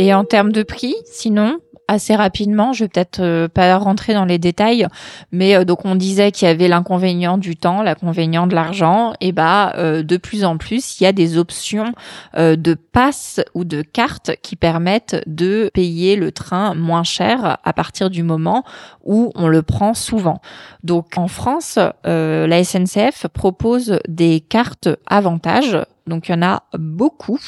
[0.00, 1.58] Et en termes de prix, sinon,
[1.88, 2.72] assez rapidement.
[2.72, 4.86] Je vais peut-être euh, pas rentrer dans les détails,
[5.32, 9.14] mais euh, donc on disait qu'il y avait l'inconvénient du temps, l'inconvénient de l'argent.
[9.20, 11.92] Et bah euh, de plus en plus, il y a des options
[12.36, 18.10] de passe ou de carte qui permettent de payer le train moins cher à partir
[18.10, 18.64] du moment
[19.02, 20.40] où on le prend souvent.
[20.84, 27.38] Donc en France, la SNCF propose des cartes avantages donc il y en a beaucoup.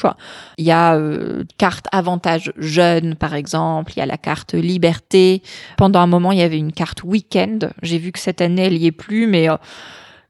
[0.57, 5.41] Il y a euh, carte avantage jeune par exemple, il y a la carte liberté.
[5.77, 7.59] Pendant un moment, il y avait une carte week-end.
[7.81, 9.57] J'ai vu que cette année elle y est plus mais euh,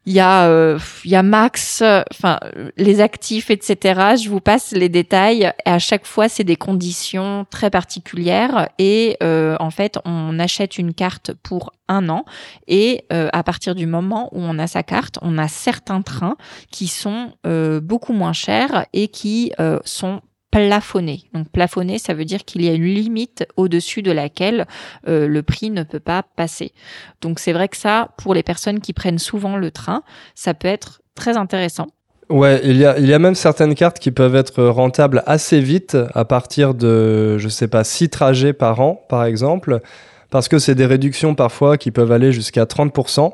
[0.05, 2.39] il y a euh, il y a Max, enfin
[2.77, 4.15] les actifs, etc.
[4.21, 5.53] Je vous passe les détails.
[5.65, 8.69] Et à chaque fois, c'est des conditions très particulières.
[8.79, 12.25] Et euh, en fait, on achète une carte pour un an.
[12.67, 16.35] Et euh, à partir du moment où on a sa carte, on a certains trains
[16.71, 19.51] qui sont beaucoup moins chers et qui
[19.85, 21.23] sont plafonné.
[21.33, 24.67] Donc plafonné, ça veut dire qu'il y a une limite au-dessus de laquelle
[25.07, 26.73] euh, le prix ne peut pas passer.
[27.21, 30.03] Donc c'est vrai que ça, pour les personnes qui prennent souvent le train,
[30.35, 31.87] ça peut être très intéressant.
[32.29, 35.59] Ouais, il y a, il y a même certaines cartes qui peuvent être rentables assez
[35.59, 39.81] vite à partir de, je sais pas, six trajets par an, par exemple,
[40.29, 43.33] parce que c'est des réductions parfois qui peuvent aller jusqu'à 30%.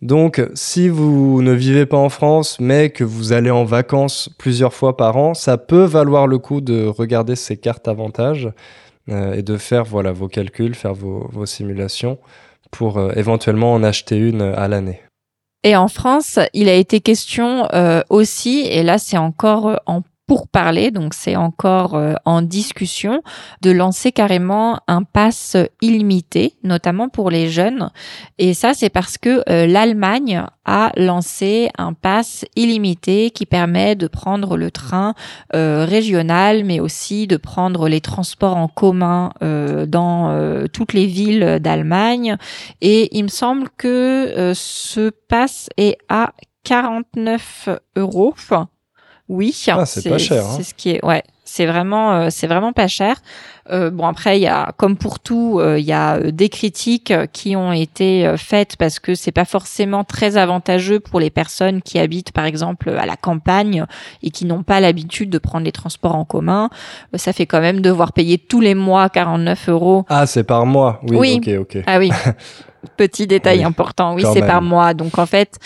[0.00, 4.72] Donc, si vous ne vivez pas en France, mais que vous allez en vacances plusieurs
[4.72, 8.48] fois par an, ça peut valoir le coup de regarder ces cartes avantages
[9.08, 12.18] euh, et de faire voilà, vos calculs, faire vos, simulations
[12.70, 15.00] pour euh, éventuellement en acheter une à l'année.
[15.64, 20.46] Et en France, il a été question euh, aussi, et là c'est encore en pour
[20.46, 23.22] parler, donc c'est encore euh, en discussion,
[23.62, 27.90] de lancer carrément un pass illimité, notamment pour les jeunes.
[28.36, 34.06] Et ça, c'est parce que euh, l'Allemagne a lancé un pass illimité qui permet de
[34.06, 35.14] prendre le train
[35.54, 42.36] euh, régional, mais aussi de prendre les transports en commun dans toutes les villes d'Allemagne.
[42.82, 48.34] Et il me semble que ce pass est à 49 euros.
[49.28, 50.44] Oui, ah, c'est pas cher.
[50.44, 50.54] Hein.
[50.56, 53.16] C'est ce qui est, ouais, c'est vraiment, euh, c'est vraiment pas cher.
[53.70, 57.12] Euh, bon après, il y a, comme pour tout, euh, il y a des critiques
[57.32, 61.98] qui ont été faites parce que c'est pas forcément très avantageux pour les personnes qui
[61.98, 63.84] habitent, par exemple, à la campagne
[64.22, 66.70] et qui n'ont pas l'habitude de prendre les transports en commun.
[67.14, 70.04] ça fait quand même devoir payer tous les mois 49 euros.
[70.08, 71.00] Ah, c'est par mois.
[71.08, 71.40] Oui.
[71.44, 71.60] oui.
[71.60, 71.84] Ok, ok.
[71.86, 72.10] Ah oui.
[72.96, 74.14] Petit détail important.
[74.14, 74.94] Oui, c'est par mois.
[74.94, 75.58] Donc en fait,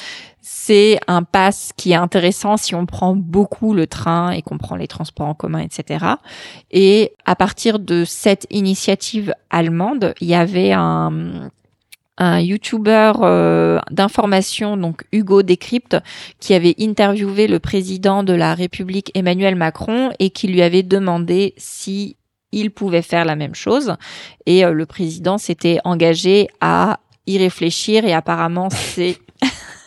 [0.64, 4.77] c'est un pass qui est intéressant si on prend beaucoup le train et qu'on prend
[4.77, 6.05] les transports en commun, etc.
[6.70, 11.51] Et à partir de cette initiative allemande, il y avait un
[12.18, 15.96] un YouTuber euh, d'information, donc Hugo Décrypte,
[16.38, 21.55] qui avait interviewé le président de la République Emmanuel Macron et qui lui avait demandé
[21.57, 22.16] si
[22.53, 23.96] il pouvait faire la même chose.
[24.46, 29.18] Et euh, le président s'était engagé à y réfléchir et apparemment c'est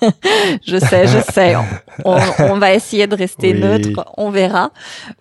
[0.65, 1.55] je sais, je sais.
[2.03, 4.05] On, va essayer de rester neutre.
[4.17, 4.71] On verra.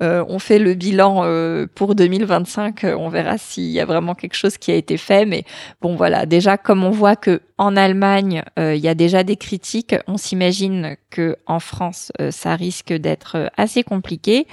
[0.03, 2.85] Euh, on fait le bilan euh, pour 2025.
[2.99, 5.27] On verra s'il y a vraiment quelque chose qui a été fait.
[5.27, 5.45] Mais
[5.81, 6.27] bon, voilà.
[6.27, 10.17] Déjà, comme on voit que en Allemagne, euh, il y a déjà des critiques, on
[10.17, 14.47] s'imagine que en France, ça risque d'être assez compliqué.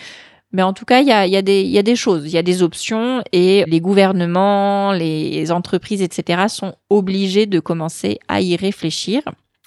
[0.53, 2.37] Mais en tout cas, il y a, y, a y a, des choses, il y
[2.37, 6.43] a des options et les gouvernements, les entreprises, etc.
[6.49, 9.21] sont obligés de commencer à y réfléchir.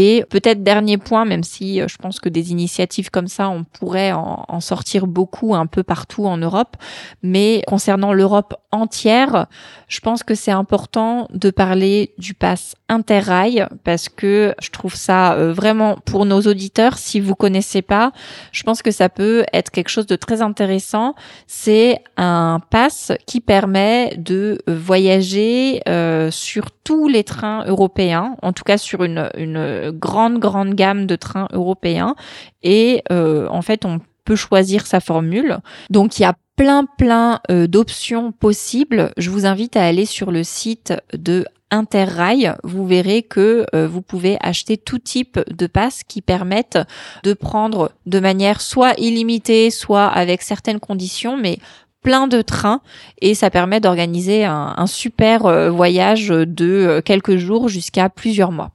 [0.00, 3.64] Et peut-être dernier point, même si euh, je pense que des initiatives comme ça, on
[3.64, 6.76] pourrait en, sortir beaucoup un peu partout en Europe,
[7.24, 9.46] mais concernant l'Europe entière,
[9.88, 15.34] je pense que c'est important de parler du pass interrail parce que je trouve ça
[15.34, 18.12] euh, vraiment pour nos auditeurs, si vous connaissez pas,
[18.52, 21.14] je pense que ça peut être quelque chose de très intéressant.
[21.46, 28.64] C'est un pass qui permet de voyager euh, sur tous les trains européens, en tout
[28.64, 32.14] cas sur une, une grande grande gamme de trains européens
[32.62, 35.58] et euh, en fait on peut choisir sa formule.
[35.90, 39.12] Donc il y a plein plein euh, d'options possibles.
[39.16, 44.00] Je vous invite à aller sur le site de Interrail, vous verrez que euh, vous
[44.00, 46.78] pouvez acheter tout type de passes qui permettent
[47.24, 51.58] de prendre de manière soit illimitée, soit avec certaines conditions, mais
[52.02, 52.80] plein de trains
[53.20, 58.70] et ça permet d'organiser un, super voyage de quelques jours jusqu'à plusieurs mois.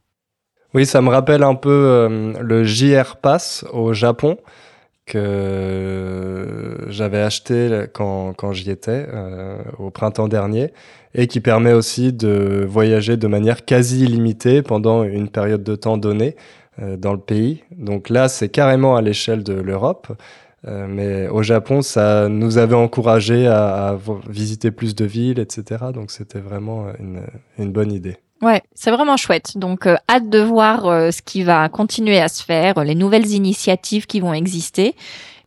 [0.73, 4.37] Oui, ça me rappelle un peu le JR Pass au Japon
[5.05, 9.05] que j'avais acheté quand, quand j'y étais
[9.77, 10.73] au printemps dernier
[11.13, 15.97] et qui permet aussi de voyager de manière quasi illimitée pendant une période de temps
[15.97, 16.35] donnée
[16.79, 17.63] dans le pays.
[17.77, 20.07] Donc là, c'est carrément à l'échelle de l'Europe.
[20.67, 23.97] Euh, mais au Japon, ça nous avait encouragé à,
[24.29, 25.85] visiter plus de villes, etc.
[25.93, 27.23] Donc c'était vraiment une,
[27.59, 28.17] une, bonne idée.
[28.43, 29.57] Ouais, c'est vraiment chouette.
[29.57, 33.31] Donc euh, hâte de voir euh, ce qui va continuer à se faire, les nouvelles
[33.31, 34.95] initiatives qui vont exister.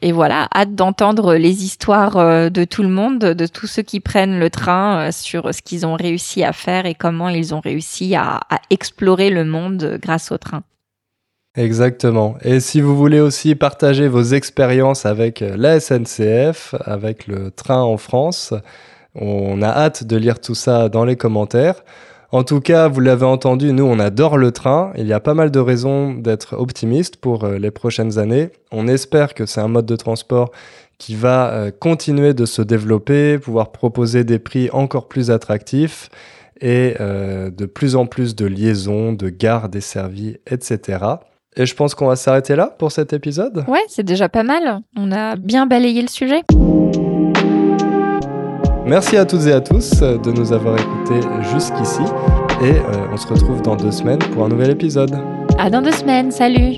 [0.03, 4.38] Et voilà, hâte d'entendre les histoires de tout le monde, de tous ceux qui prennent
[4.38, 8.40] le train sur ce qu'ils ont réussi à faire et comment ils ont réussi à,
[8.51, 10.62] à explorer le monde grâce au train.
[11.57, 12.36] Exactement.
[12.42, 17.80] Et si vous voulez aussi partager vos expériences avec euh, la SNCF, avec le train
[17.80, 18.53] en France,
[19.14, 21.82] on a hâte de lire tout ça dans les commentaires.
[22.33, 24.93] En tout cas, vous l'avez entendu, nous, on adore le train.
[24.97, 28.51] Il y a pas mal de raisons d'être optimiste pour euh, les prochaines années.
[28.72, 30.51] On espère que c'est un mode de transport
[30.99, 36.09] qui va euh, continuer de se développer, pouvoir proposer des prix encore plus attractifs
[36.62, 41.01] et de plus en plus de liaisons, de gares desservies, etc.
[41.55, 43.64] Et je pense qu'on va s'arrêter là pour cet épisode.
[43.68, 44.81] Ouais, c'est déjà pas mal.
[44.97, 46.43] On a bien balayé le sujet.
[48.87, 51.20] Merci à toutes et à tous de nous avoir écoutés
[51.53, 52.03] jusqu'ici.
[52.62, 55.18] Et euh, on se retrouve dans deux semaines pour un nouvel épisode.
[55.59, 56.30] À dans deux semaines.
[56.30, 56.76] Salut